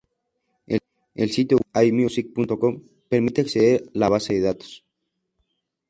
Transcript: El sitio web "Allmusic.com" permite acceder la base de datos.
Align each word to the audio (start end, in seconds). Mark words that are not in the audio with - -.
El 1.25 1.29
sitio 1.35 1.57
web 1.59 1.67
"Allmusic.com" 1.81 2.81
permite 3.07 3.41
acceder 3.41 3.83
la 3.93 4.09
base 4.09 4.33
de 4.33 4.41
datos. 4.41 4.83